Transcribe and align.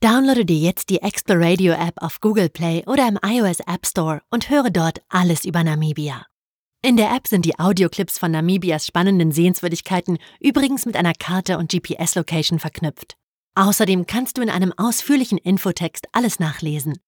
Downloade 0.00 0.44
dir 0.44 0.58
jetzt 0.58 0.90
die 0.90 1.02
Exploradio 1.02 1.72
App 1.72 1.94
auf 2.00 2.20
Google 2.20 2.48
Play 2.48 2.84
oder 2.86 3.08
im 3.08 3.18
iOS 3.20 3.58
App 3.66 3.84
Store 3.84 4.22
und 4.30 4.48
höre 4.48 4.70
dort 4.70 5.00
alles 5.08 5.44
über 5.44 5.64
Namibia. 5.64 6.24
In 6.82 6.96
der 6.96 7.10
App 7.10 7.26
sind 7.26 7.44
die 7.44 7.58
Audioclips 7.58 8.16
von 8.16 8.30
Namibias 8.30 8.86
spannenden 8.86 9.32
Sehenswürdigkeiten 9.32 10.18
übrigens 10.38 10.86
mit 10.86 10.94
einer 10.94 11.14
Karte 11.14 11.58
und 11.58 11.72
GPS-Location 11.72 12.60
verknüpft. 12.60 13.16
Außerdem 13.56 14.06
kannst 14.06 14.38
du 14.38 14.42
in 14.42 14.50
einem 14.50 14.72
ausführlichen 14.76 15.36
Infotext 15.36 16.06
alles 16.12 16.38
nachlesen. 16.38 17.00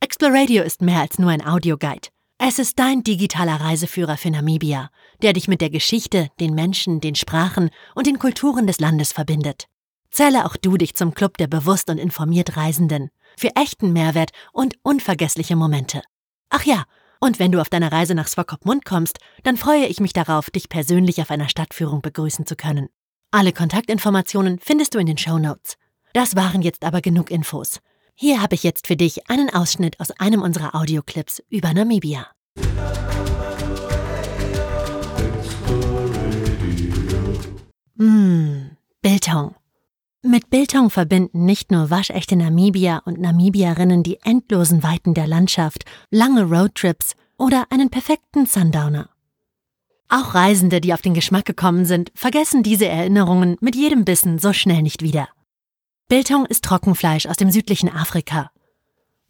Exploradio 0.00 0.62
ist 0.62 0.80
mehr 0.80 1.00
als 1.00 1.18
nur 1.18 1.30
ein 1.30 1.46
Audioguide. 1.46 2.08
Es 2.38 2.58
ist 2.58 2.78
dein 2.78 3.02
digitaler 3.02 3.60
Reiseführer 3.60 4.16
für 4.16 4.30
Namibia, 4.30 4.88
der 5.20 5.34
dich 5.34 5.48
mit 5.48 5.60
der 5.60 5.68
Geschichte, 5.68 6.30
den 6.40 6.54
Menschen, 6.54 7.02
den 7.02 7.14
Sprachen 7.14 7.68
und 7.94 8.06
den 8.06 8.18
Kulturen 8.18 8.66
des 8.66 8.80
Landes 8.80 9.12
verbindet. 9.12 9.68
Zähle 10.10 10.46
auch 10.46 10.56
du 10.56 10.76
dich 10.76 10.94
zum 10.94 11.14
Club 11.14 11.36
der 11.38 11.46
bewusst 11.46 11.90
und 11.90 11.98
informiert 11.98 12.56
Reisenden 12.56 13.10
für 13.36 13.54
echten 13.56 13.92
Mehrwert 13.92 14.30
und 14.52 14.74
unvergessliche 14.82 15.56
Momente. 15.56 16.02
Ach 16.50 16.64
ja, 16.64 16.84
und 17.20 17.38
wenn 17.38 17.52
du 17.52 17.60
auf 17.60 17.68
deiner 17.68 17.92
Reise 17.92 18.14
nach 18.14 18.28
Swakopmund 18.28 18.84
kommst, 18.84 19.18
dann 19.42 19.56
freue 19.56 19.86
ich 19.86 20.00
mich 20.00 20.12
darauf, 20.12 20.50
dich 20.50 20.68
persönlich 20.68 21.20
auf 21.20 21.30
einer 21.30 21.48
Stadtführung 21.48 22.00
begrüßen 22.00 22.46
zu 22.46 22.56
können. 22.56 22.88
Alle 23.30 23.52
Kontaktinformationen 23.52 24.58
findest 24.58 24.94
du 24.94 24.98
in 24.98 25.06
den 25.06 25.18
Show 25.18 25.38
Notes. 25.38 25.76
Das 26.14 26.36
waren 26.36 26.62
jetzt 26.62 26.84
aber 26.84 27.00
genug 27.00 27.30
Infos. 27.30 27.80
Hier 28.14 28.40
habe 28.40 28.54
ich 28.54 28.62
jetzt 28.62 28.86
für 28.86 28.96
dich 28.96 29.28
einen 29.30 29.52
Ausschnitt 29.52 30.00
aus 30.00 30.10
einem 30.12 30.42
unserer 30.42 30.74
Audioclips 30.74 31.42
über 31.48 31.72
Namibia. 31.74 32.26
Mmh, 37.96 38.70
Biltong. 39.02 39.57
Mit 40.22 40.50
Biltong 40.50 40.90
verbinden 40.90 41.44
nicht 41.44 41.70
nur 41.70 41.90
waschechte 41.90 42.34
Namibier 42.34 43.02
und 43.04 43.20
Namibierinnen 43.20 44.02
die 44.02 44.18
endlosen 44.24 44.82
Weiten 44.82 45.14
der 45.14 45.28
Landschaft, 45.28 45.84
lange 46.10 46.42
Roadtrips 46.42 47.14
oder 47.38 47.66
einen 47.70 47.88
perfekten 47.88 48.44
Sundowner. 48.44 49.10
Auch 50.08 50.34
Reisende, 50.34 50.80
die 50.80 50.92
auf 50.92 51.02
den 51.02 51.14
Geschmack 51.14 51.44
gekommen 51.44 51.84
sind, 51.84 52.10
vergessen 52.16 52.64
diese 52.64 52.88
Erinnerungen 52.88 53.58
mit 53.60 53.76
jedem 53.76 54.04
Bissen 54.04 54.40
so 54.40 54.52
schnell 54.52 54.82
nicht 54.82 55.02
wieder. 55.02 55.28
Biltong 56.08 56.46
ist 56.46 56.64
Trockenfleisch 56.64 57.26
aus 57.26 57.36
dem 57.36 57.52
südlichen 57.52 57.88
Afrika. 57.88 58.50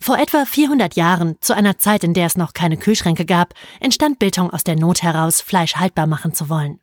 Vor 0.00 0.16
etwa 0.16 0.46
400 0.46 0.96
Jahren, 0.96 1.36
zu 1.40 1.54
einer 1.54 1.76
Zeit, 1.76 2.02
in 2.02 2.14
der 2.14 2.24
es 2.24 2.38
noch 2.38 2.54
keine 2.54 2.78
Kühlschränke 2.78 3.26
gab, 3.26 3.52
entstand 3.80 4.18
Biltong 4.18 4.50
aus 4.50 4.64
der 4.64 4.76
Not 4.76 5.02
heraus, 5.02 5.42
Fleisch 5.42 5.76
haltbar 5.76 6.06
machen 6.06 6.32
zu 6.32 6.48
wollen. 6.48 6.80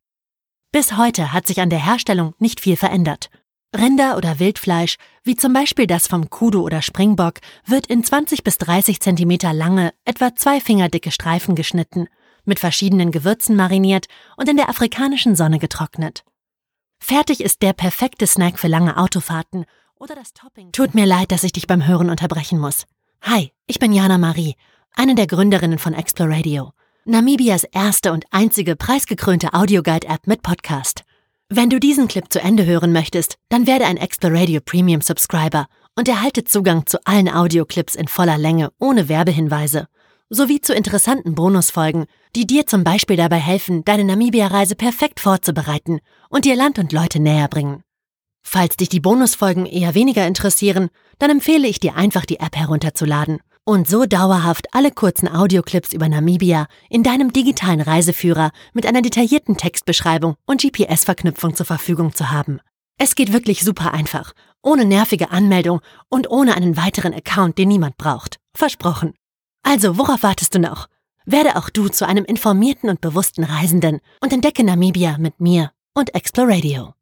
Bis 0.72 0.95
heute 0.95 1.34
hat 1.34 1.47
sich 1.47 1.59
an 1.59 1.72
der 1.72 1.84
Herstellung 1.84 2.36
nicht 2.38 2.59
viel 2.59 2.75
verändert. 2.75 3.31
Rinder- 3.78 4.18
oder 4.18 4.40
Wildfleisch, 4.40 4.95
wie 5.23 5.36
zum 5.36 5.54
Beispiel 5.54 5.88
das 5.88 6.08
vom 6.08 6.30
Kudu 6.30 6.62
oder 6.62 6.81
Springbock, 6.81 7.40
wird 7.66 7.88
in 7.88 8.04
20 8.04 8.44
bis 8.44 8.58
30 8.58 9.00
Zentimeter 9.00 9.54
lange, 9.54 9.94
etwa 10.06 10.36
zwei 10.36 10.59
Finger 10.59 10.90
dicke 10.90 11.12
Streifen 11.12 11.56
geschnitten, 11.56 12.08
mit 12.46 12.59
verschiedenen 12.59 13.12
Gewürzen 13.12 13.56
mariniert 13.56 14.08
und 14.38 14.50
in 14.50 14.58
der 14.58 14.70
afrikanischen 14.70 15.36
Sonne 15.36 15.59
getrocknet. 15.59 16.23
Fertig 17.00 17.42
ist 17.42 17.62
der 17.62 17.73
perfekte 17.73 18.28
Snack 18.28 18.58
für 18.59 18.68
lange 18.68 18.98
Autofahrten 18.98 19.66
oder 19.96 20.16
das 20.16 20.34
Topping. 20.34 20.72
Tut 20.72 20.96
mir 20.96 21.06
leid, 21.06 21.31
dass 21.31 21.44
ich 21.44 21.53
dich 21.53 21.68
beim 21.68 21.86
Hören 21.86 22.09
unterbrechen 22.09 22.59
muss. 22.59 22.86
Hi, 23.22 23.52
ich 23.68 23.80
bin 23.80 23.94
Jana 23.94 24.18
Marie, 24.18 24.56
eine 24.96 25.16
der 25.16 25.28
Gründerinnen 25.28 25.80
von 25.80 25.94
Exploradio, 25.94 26.72
Namibias 27.06 27.64
erste 27.66 28.14
und 28.14 28.26
einzige 28.31 28.76
preisgekrönte 28.76 29.53
Audioguide-App 29.53 30.28
mit 30.28 30.42
Podcast. 30.42 31.03
Wenn 31.50 31.70
du 31.70 31.80
diesen 31.80 32.08
Clip 32.08 32.26
zu 32.28 32.42
Ende 32.42 32.66
hören 32.66 32.92
möchtest, 32.92 33.36
dann 33.50 33.68
werde 33.68 33.86
ein 33.86 33.98
Exploradio 33.98 34.62
Premium 34.66 35.02
Subscriber 35.02 35.68
und 35.96 36.10
erhalte 36.10 36.44
Zugang 36.44 36.88
zu 36.88 36.98
allen 37.06 37.30
Audioclips 37.30 37.94
in 37.94 38.08
voller 38.08 38.40
Länge 38.40 38.72
ohne 38.80 39.10
Werbehinweise, 39.10 39.88
sowie 40.30 40.60
zu 40.60 40.74
interessanten 40.74 41.36
Bonusfolgen, 41.36 42.06
die 42.36 42.48
dir 42.48 42.66
zum 42.66 42.84
Beispiel 42.84 43.16
dabei 43.16 43.38
helfen, 43.38 43.86
deine 43.86 44.06
Namibia-Reise 44.06 44.75
perfekt 44.75 45.19
vorzubereiten 45.19 46.00
und 46.30 46.46
dir 46.46 46.56
Land 46.56 46.80
und 46.80 46.92
Leute 46.92 47.19
näher 47.19 47.48
bringen. 47.48 47.84
Falls 48.42 48.75
dich 48.78 48.90
die 48.90 49.00
Bonusfolgen 49.00 49.68
eher 49.68 49.94
weniger 49.94 50.25
interessieren, 50.25 50.90
dann 51.19 51.30
empfehle 51.30 51.68
ich 51.68 51.80
dir 51.80 51.96
einfach 51.96 52.25
die 52.25 52.40
App 52.40 52.56
herunterzuladen 52.56 53.40
und 53.66 53.90
so 53.90 54.06
dauerhaft 54.06 54.68
alle 54.74 54.92
kurzen 54.92 55.28
Audioclips 55.28 55.92
über 55.92 56.08
Namibia 56.08 56.68
in 56.90 57.03
deinem 57.03 57.34
digitalen 57.34 57.81
Reiseführer 57.81 58.52
mit 58.74 58.86
einer 58.86 59.02
detaillierten 59.02 59.58
Textbeschreibung 59.58 60.36
und 60.46 60.62
GPS-Verknüpfung 60.62 61.56
zur 61.56 61.66
Verfügung 61.66 62.14
zu 62.14 62.31
haben. 62.31 62.59
Es 62.98 63.16
geht 63.16 63.34
wirklich 63.34 63.64
super 63.64 63.94
einfach, 63.94 64.34
ohne 64.62 64.86
nervige 64.86 65.31
Anmeldung 65.31 65.81
und 66.09 66.30
ohne 66.30 66.56
einen 66.56 66.78
weiteren 66.78 67.14
Account, 67.14 67.58
den 67.58 67.68
niemand 67.68 67.98
braucht. 67.98 68.38
Versprochen. 68.56 69.14
Also, 69.64 69.98
worauf 69.98 70.24
wartest 70.24 70.56
du 70.56 70.59
noch? 70.59 70.88
Werde 71.25 71.56
auch 71.56 71.70
du 71.70 71.90
zu 71.90 72.08
einem 72.08 72.24
informierten 72.24 72.90
und 72.90 73.02
bewussten 73.02 73.44
Reisenden 73.44 74.00
und 74.22 74.31
entdecke 74.31 74.64
Namibia 74.64 75.18
mit 75.18 75.40
mir 75.42 75.72
und 75.96 76.14
Exploradio. 76.14 76.94